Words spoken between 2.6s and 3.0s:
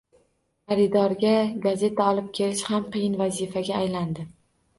ham